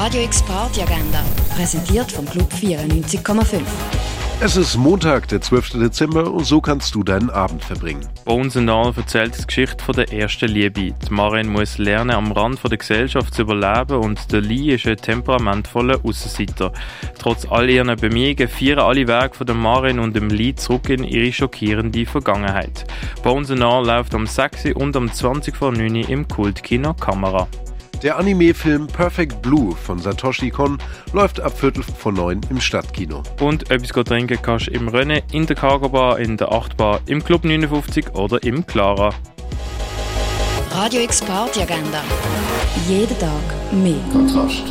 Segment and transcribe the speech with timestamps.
[0.00, 1.24] Radio X Party Agenda,
[1.56, 3.62] präsentiert vom Club 94,5.
[4.40, 5.70] Es ist Montag, der 12.
[5.70, 8.06] Dezember und so kannst du deinen Abend verbringen.
[8.24, 10.92] Bones All erzählt die Geschichte von der ersten Liebe.
[10.92, 14.98] Die Marin muss lernen, am Rand der Gesellschaft zu überleben und der Lee ist ein
[14.98, 16.72] temperamentvoller Aussenseiter.
[17.18, 21.02] Trotz all ihren Bemühungen feiern alle Wege von der Marin und dem Lee zurück in
[21.02, 22.84] ihre schockierende Vergangenheit.
[23.24, 24.76] Bones All läuft am 6.
[24.76, 27.48] und am 20 vor 9 im Kultkino Kamera.
[28.02, 30.78] Der Anime-Film Perfect Blue von Satoshi Kon
[31.12, 33.24] läuft ab Viertel vor neun im Stadtkino.
[33.40, 37.00] Und etwas trinken kannst du im Rennen, in der Cargo Bar, in der 8 Bar,
[37.06, 39.12] im Club 59 oder im Clara.
[40.70, 42.04] Radio X Party Agenda.
[42.88, 43.42] Jeden Tag
[43.72, 43.96] mehr.
[44.12, 44.62] Kontrast.